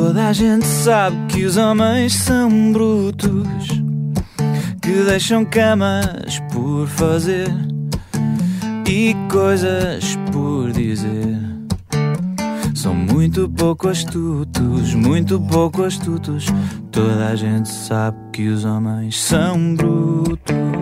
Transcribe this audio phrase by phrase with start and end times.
[0.00, 3.66] Toda a gente sabe que os homens são brutos,
[4.80, 7.48] que deixam camas por fazer
[8.88, 11.36] e coisas por dizer.
[12.76, 16.46] São muito pouco astutos, muito pouco astutos.
[16.92, 20.77] Toda a gente sabe que os homens são brutos.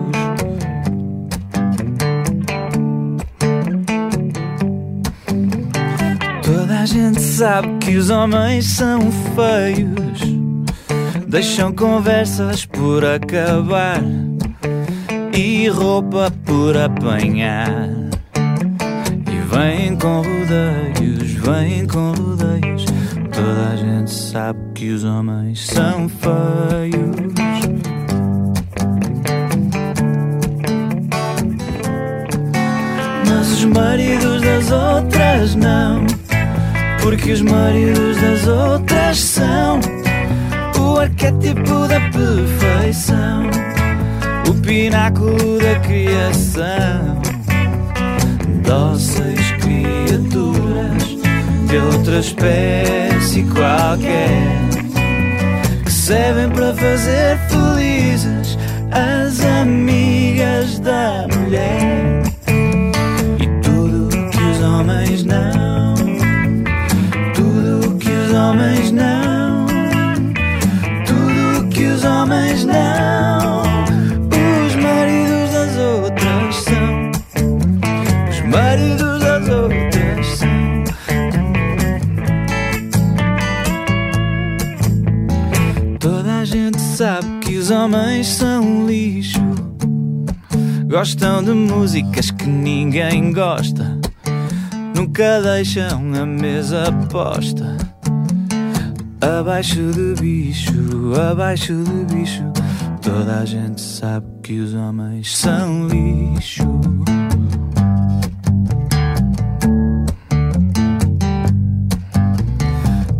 [7.37, 10.21] Sabe que os homens são feios.
[11.27, 14.01] Deixam conversas por acabar
[15.31, 17.89] e roupa por apanhar.
[19.31, 22.85] E vêm com rodeios, vêm com rodeios.
[23.31, 27.61] Toda a gente sabe que os homens são feios.
[33.29, 36.26] Mas os maridos das outras não.
[37.09, 39.79] Porque os maridos das outras são
[40.77, 43.49] o arquétipo da perfeição,
[44.49, 47.21] o pináculo da criação.
[48.61, 51.17] Dóceis criaturas
[51.69, 54.67] de outra espécie qualquer
[55.85, 58.57] que servem para fazer felizes
[58.91, 62.26] as amigas da mulher
[87.87, 89.39] homens são lixo.
[90.87, 93.97] Gostam de músicas que ninguém gosta.
[94.93, 97.77] Nunca deixam a mesa posta.
[99.21, 102.43] Abaixo de bicho, abaixo de bicho.
[103.01, 106.63] Toda a gente sabe que os homens são lixo.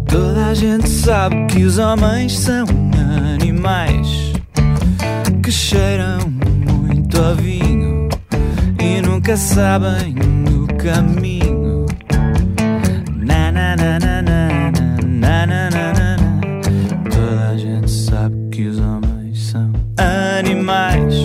[0.09, 2.65] Toda a gente sabe que os homens são
[3.33, 4.06] animais
[5.47, 8.09] que cheiram muito a vinho
[8.83, 10.13] e nunca sabem
[10.51, 11.85] o caminho.
[13.15, 14.71] Na na na na na
[15.07, 17.09] na na na na na.
[17.09, 21.15] Toda a gente sabe que os homens são animais.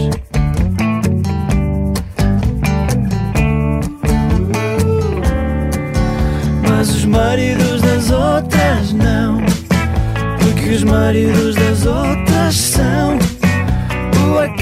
[6.69, 9.43] Mas os maridos das outras não.
[10.39, 13.22] Porque os maridos das outras são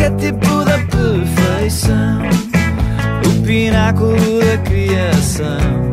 [0.00, 2.22] arquétipo da perfeição,
[3.26, 5.90] o pináculo da criação.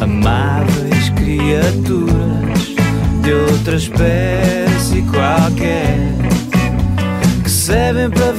[0.00, 2.76] Amáveis criaturas
[3.22, 5.96] de outra espécie qualquer
[7.42, 8.32] que servem para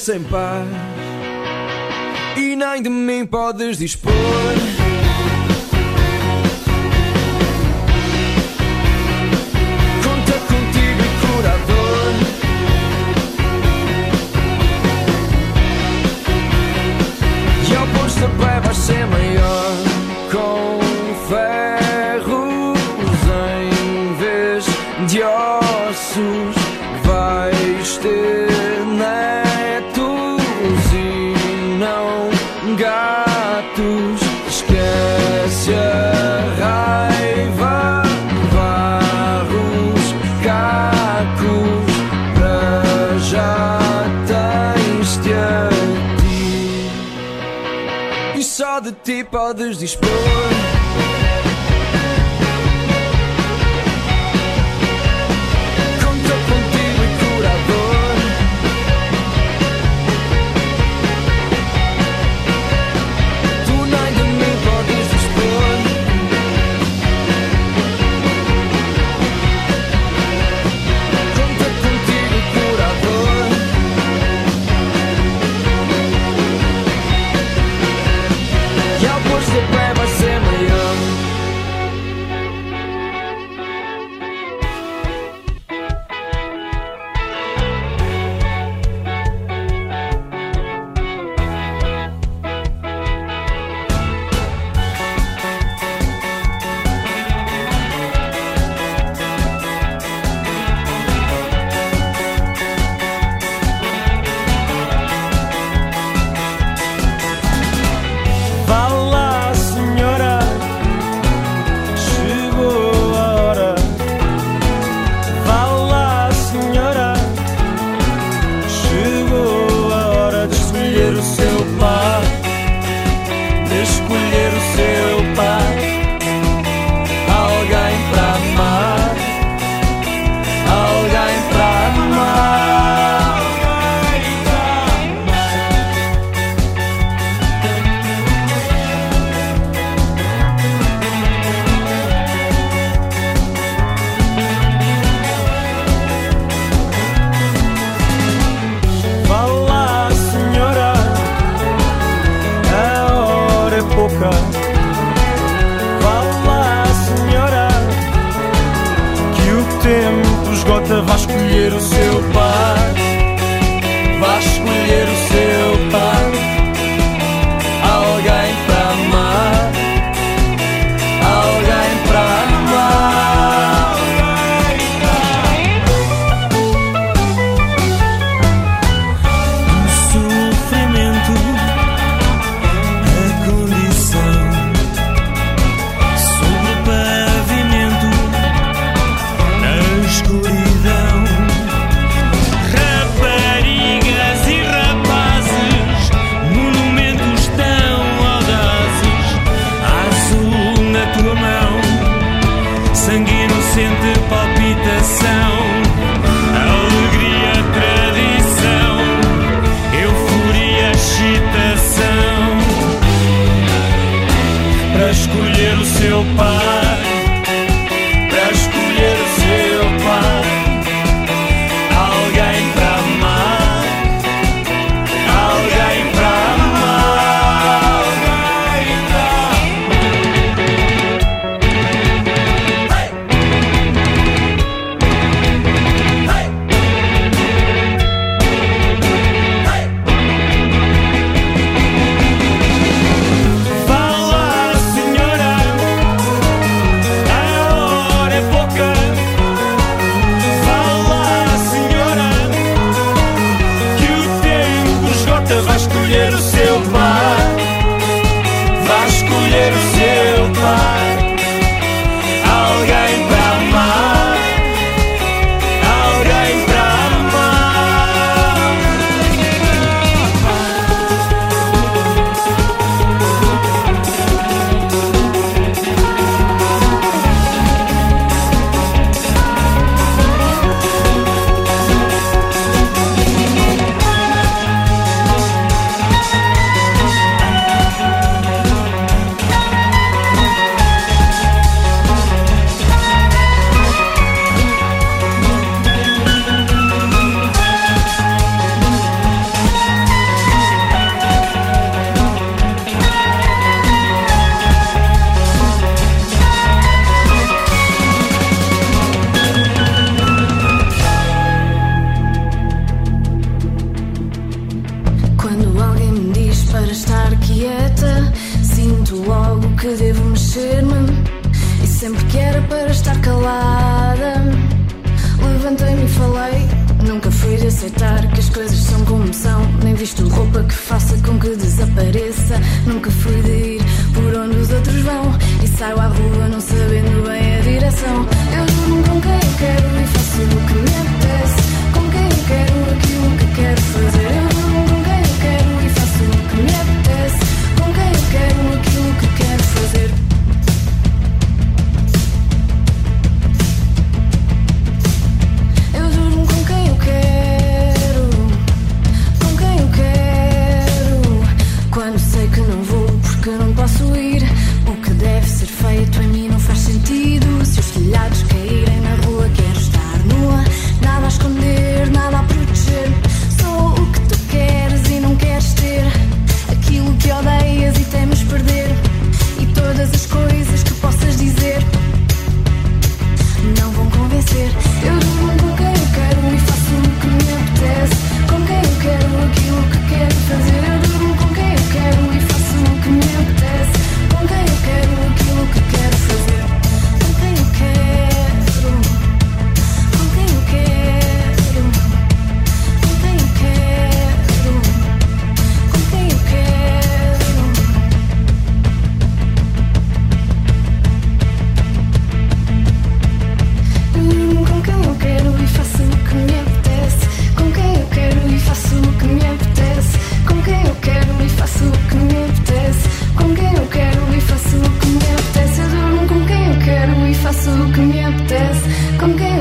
[0.00, 0.66] sem paz
[2.36, 4.59] e nem de mim podes dispor.
[49.50, 50.59] podes dispor.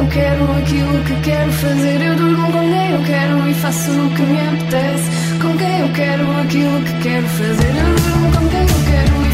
[0.09, 2.01] quero aquilo que quero fazer.
[2.01, 5.09] Eu durmo com quem eu quero e faço o que me apetece.
[5.41, 7.73] Com quem eu quero aquilo que quero fazer.
[7.75, 9.28] Eu durmo com quem eu quero e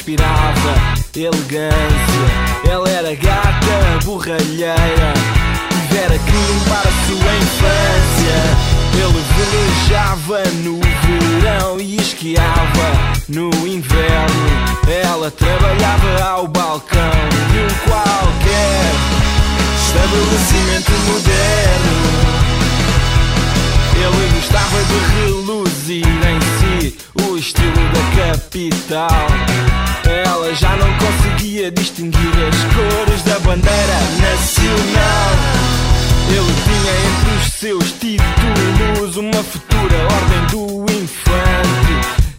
[0.00, 2.24] inspirava elegância.
[2.70, 5.12] Ela era gata, borralheira,
[5.68, 8.38] tivera crime para a sua infância.
[8.94, 12.88] Ele velejava no verão e esquiava
[13.28, 14.80] no inverno.
[15.04, 17.10] Ela trabalhava ao balcão
[17.52, 18.94] de um qualquer
[19.84, 22.00] estabelecimento moderno.
[23.96, 26.39] Ele gostava de reluzir em
[28.30, 29.26] capital.
[30.08, 35.30] Ela já não conseguia distinguir as cores da bandeira nacional.
[36.28, 41.94] Ele tinha entre os seus títulos uma futura ordem do infante.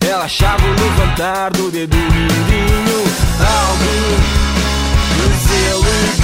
[0.10, 3.04] Ela achava o levantar do dedo mindinho
[3.40, 3.94] algo
[5.18, 6.22] deselegante.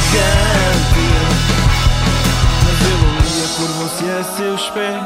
[2.63, 5.03] Mas ele um dia curvou-se a seus pés.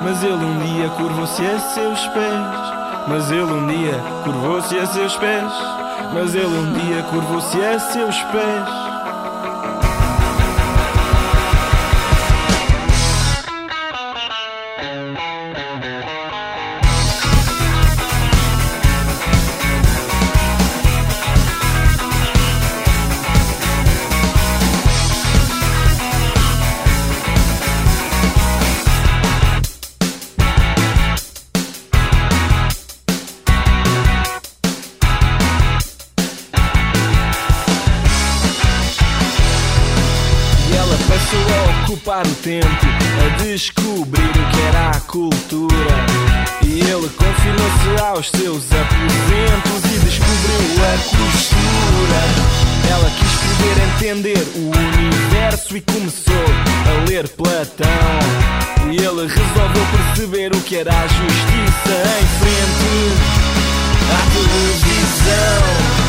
[0.00, 2.87] Mas ele um dia curvou-se a seus pés.
[3.08, 5.52] Mas ele um dia curvou-se a seus pés.
[6.12, 8.97] Mas ele um dia curvou-se a seus pés.
[41.88, 45.96] ocupar o tempo a descobrir o que era a cultura.
[46.62, 52.20] E ele confinou-se aos seus aposentos e descobriu a costura.
[52.90, 56.44] Ela quis poder entender o universo e começou
[56.86, 57.86] a ler Platão.
[58.90, 62.88] E ele resolveu perceber o que era a justiça em frente
[64.12, 66.07] à televisão.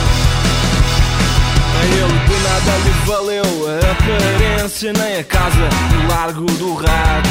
[1.75, 7.29] A ele de nada lhe valeu a aparência nem a casa no Largo do Rato.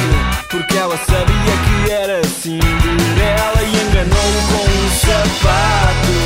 [0.50, 6.16] Porque ela sabia que era assim Cinderela e enganou-o com um sapato.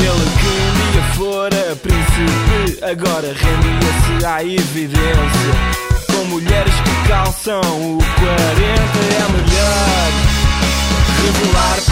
[0.00, 5.88] Ele que um dia fora príncipe Agora rendia-se à evidência.
[6.12, 8.38] Com mulheres que calçam o 40
[9.14, 10.12] é melhor
[11.22, 11.87] Revelar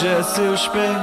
[0.00, 0.96] beija seus pés.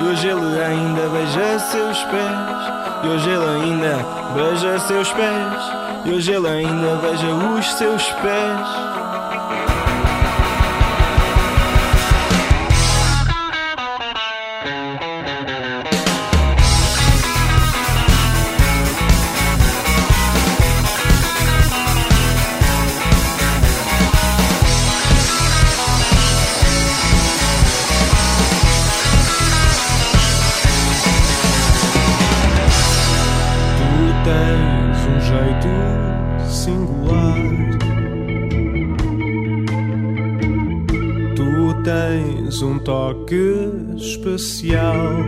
[0.00, 3.02] E hoje ele ainda beija seus pés.
[3.02, 6.04] E hoje ele ainda beija seus pés.
[6.04, 8.99] E hoje ele ainda beija os seus pés.
[42.84, 45.24] Toque especial.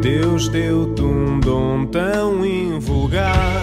[0.00, 3.62] Deus deu-te um dom tão invulgar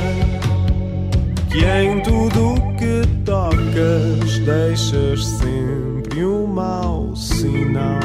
[1.51, 7.99] que em tudo que tocas deixas sempre um mau sinal.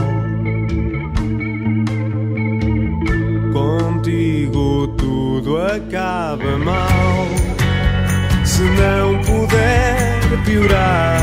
[3.53, 7.29] Contigo tudo acaba mal
[8.45, 11.14] se não puder piorar.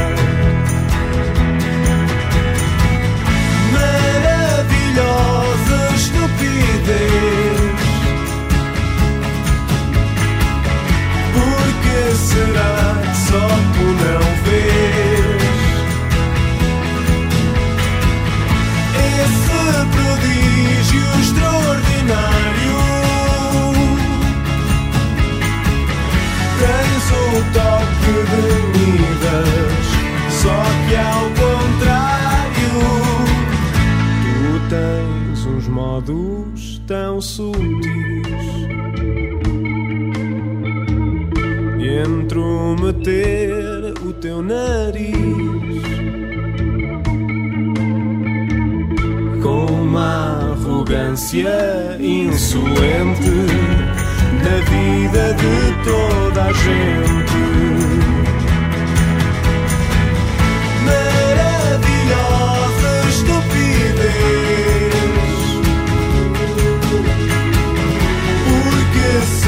[37.21, 38.11] Sutis.
[42.31, 45.11] intrometer o teu nariz
[49.43, 53.29] com uma arrogância insolente
[54.43, 57.20] na vida de toda a gente.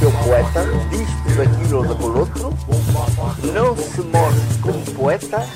[0.00, 2.54] Seu poeta diz-te daquilo ou do outro,
[3.52, 5.46] não se mostra como poeta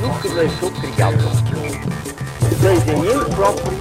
[0.00, 1.18] nunca deixou criado.
[2.60, 3.72] Seja ele próprio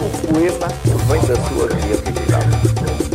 [0.00, 3.07] o poema que vem da sua criatividade.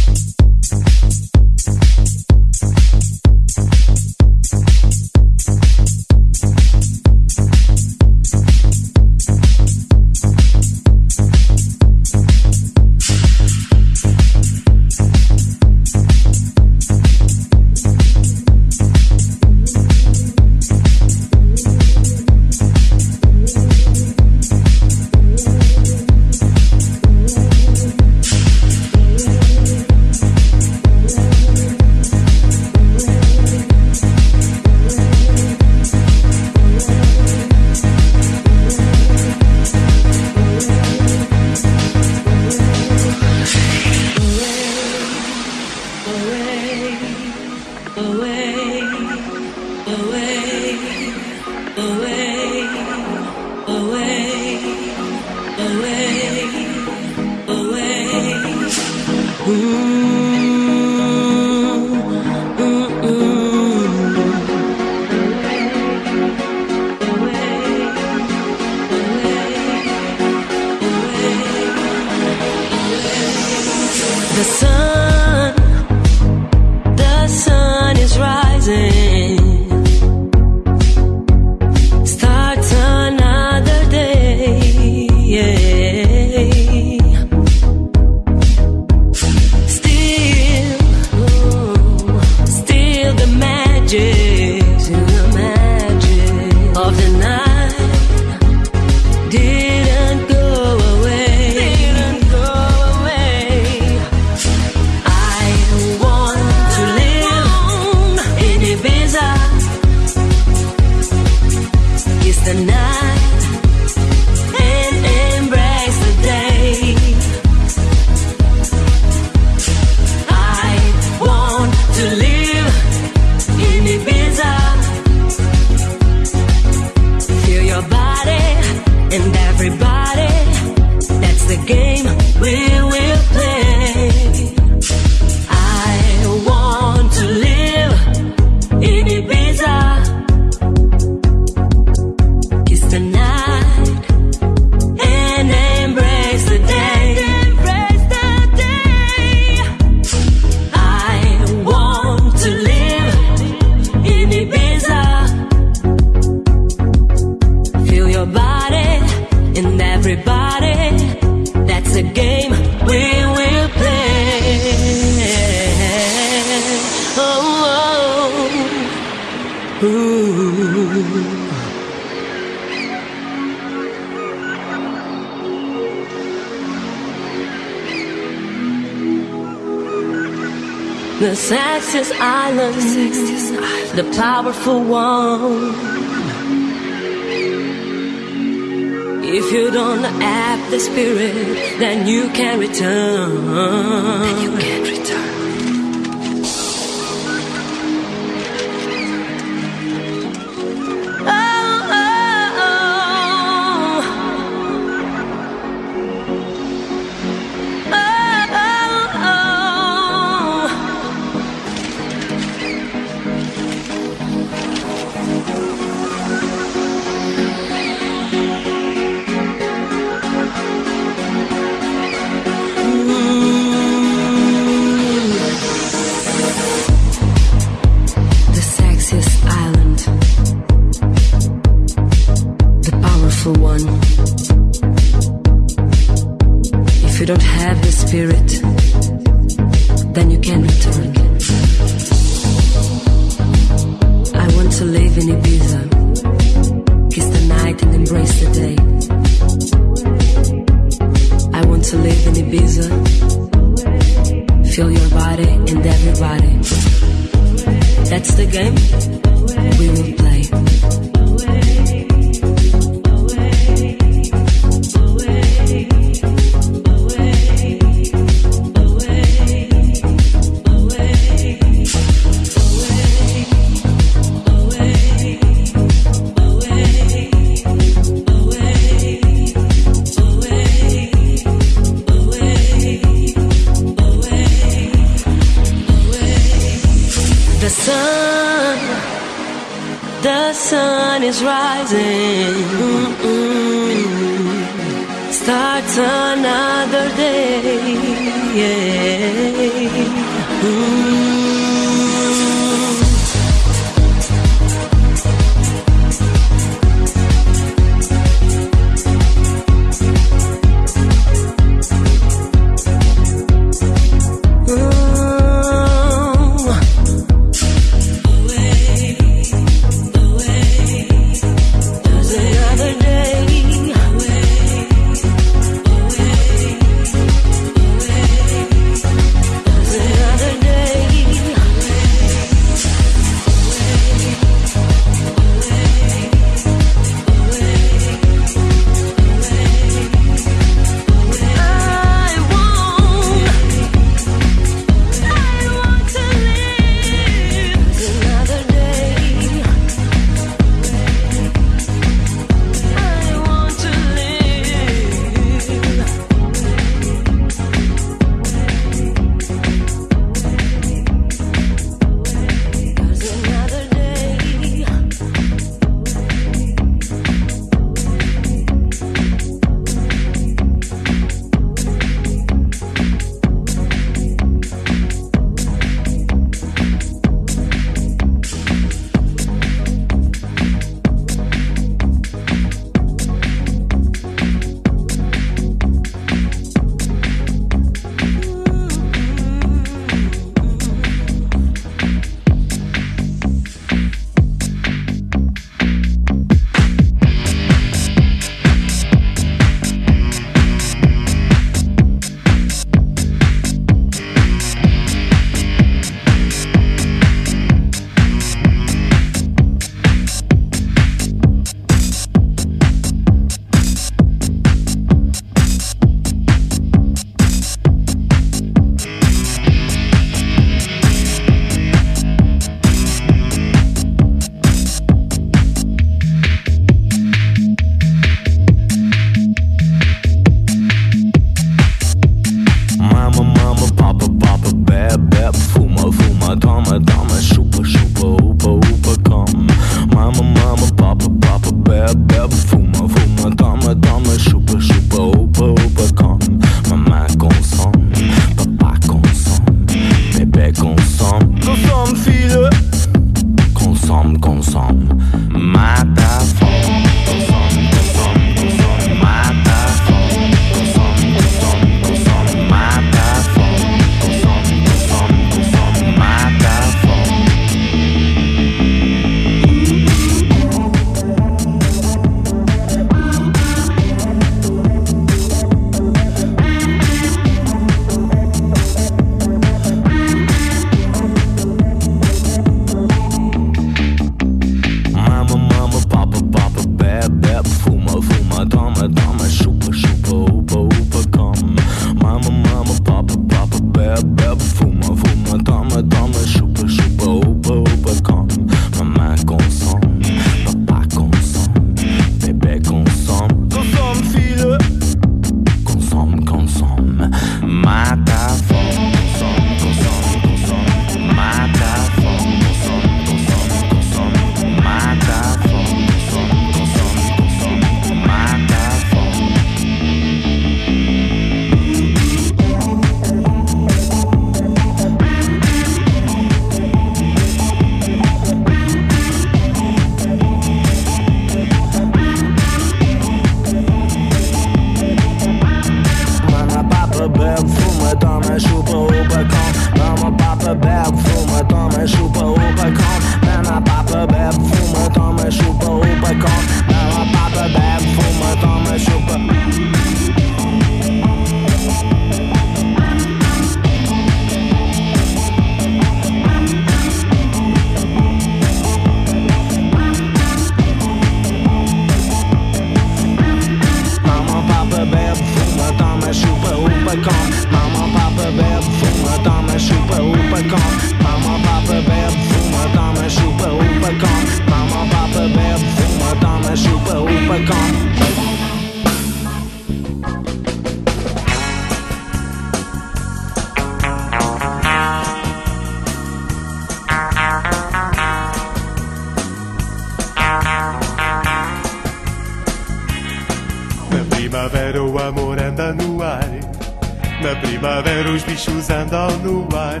[599.58, 600.00] No ar.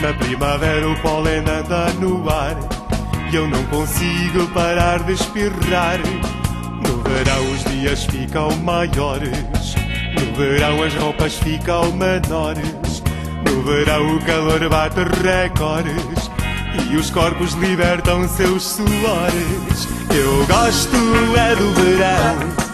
[0.00, 2.56] Na primavera o pólen anda no ar.
[3.30, 5.98] E eu não consigo parar de espirrar.
[6.86, 9.74] No verão os dias ficam maiores.
[10.14, 13.02] No verão as roupas ficam menores.
[13.44, 16.30] No verão o calor bate recordes.
[16.90, 19.88] E os corpos libertam seus suores.
[20.14, 20.96] Eu gosto
[21.36, 22.66] é do verão.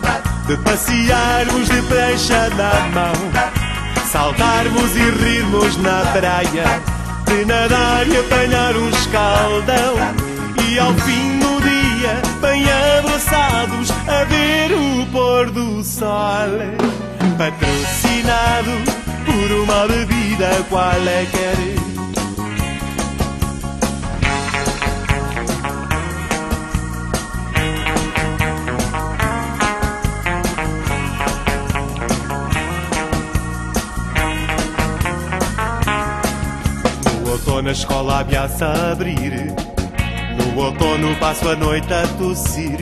[0.47, 3.62] De passearmos de prancha na mão
[4.13, 6.83] Saltarmos e rirmos na praia.
[7.25, 9.95] De nadar e apanhar um escaldão.
[10.69, 12.65] E ao fim do dia Bem
[12.99, 16.11] abraçados A ver o pôr do sol.
[17.39, 18.83] Patrocinado
[19.25, 21.82] Por uma bebida qualquer
[37.63, 39.55] No outono a escola ameaça abrir.
[40.37, 42.81] No outono passo a noite a tossir.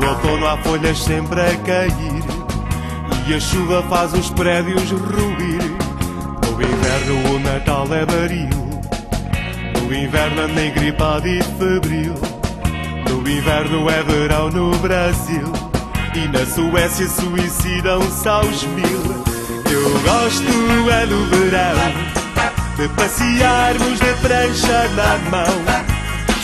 [0.00, 2.22] No outono há folhas sempre a cair.
[3.26, 5.60] E a chuva faz os prédios ruir.
[6.46, 8.48] No inverno o Natal é baril.
[9.82, 12.14] No inverno ando engripado e febril.
[13.10, 15.52] No inverno é verão no Brasil.
[16.14, 19.24] E na Suécia suicidam-se aos mil.
[19.68, 21.93] Eu gosto é do verão
[22.76, 25.64] de passearmos de prancha na mão,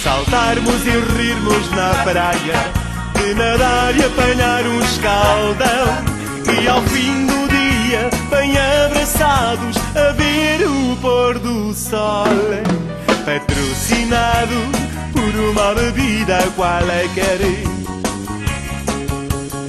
[0.03, 2.73] saltarmos e rirmos na praia,
[3.15, 5.87] de nadar e apanhar um escaldão,
[6.63, 12.27] e ao fim do dia, bem abraçados, a ver o pôr do sol,
[13.25, 14.55] patrocinado
[15.13, 17.41] por uma bebida qualquer.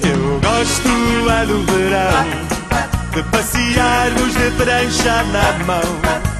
[0.04, 2.26] Eu gosto é do verão,
[3.12, 6.31] de passearmos de prancha na mão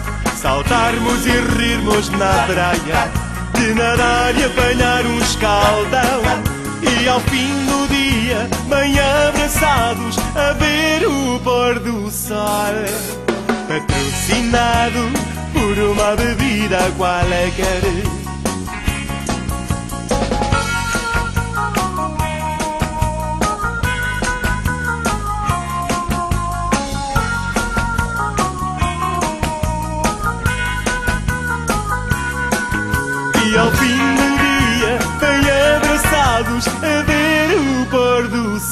[0.43, 3.11] saltarmos e rirmos na praia,
[3.55, 6.21] de nadar e apanhar um escaldão.
[6.83, 12.75] E ao fim do dia, bem abraçados, a ver o pôr do sol.
[13.69, 15.13] Patrocinado
[15.53, 18.22] por uma bebida qualquer.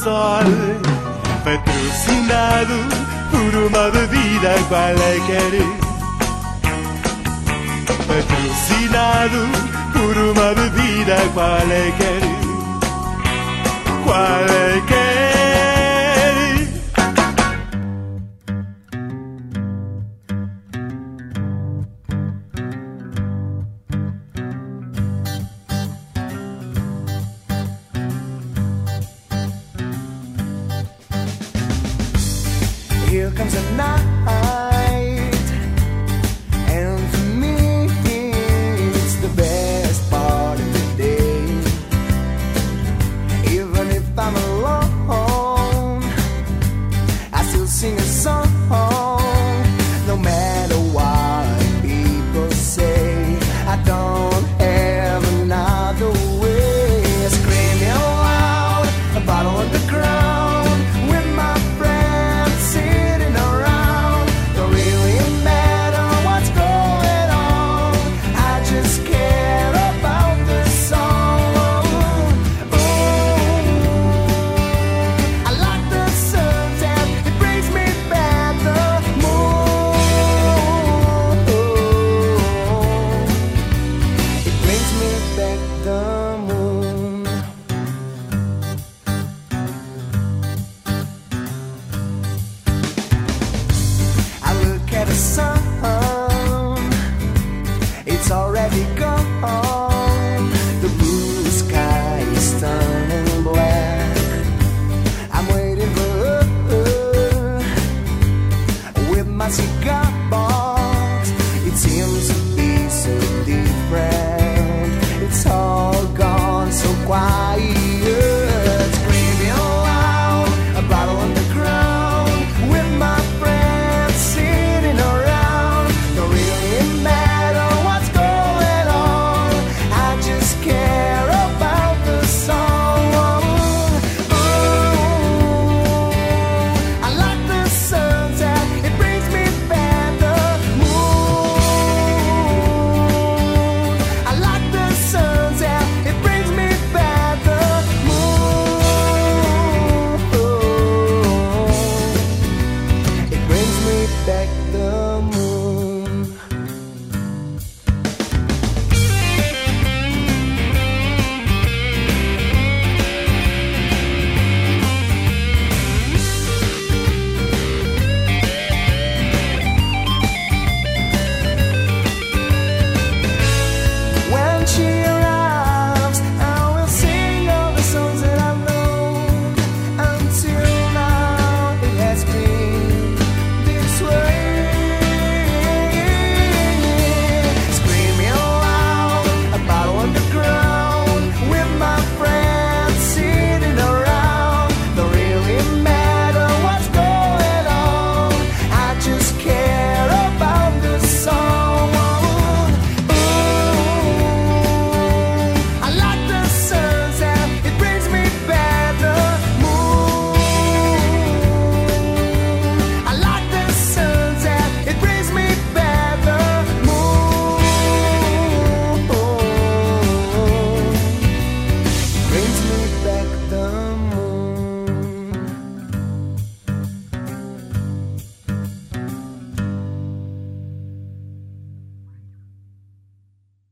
[0.03, 0.45] sol,
[1.45, 2.75] patrocinado
[3.31, 5.55] por uma bebida qualquer.
[5.55, 5.81] É é?
[8.09, 9.41] Patrocinado
[9.93, 12.23] por uma bebida qualquer.
[12.23, 12.35] É
[14.05, 15.10] qualquer.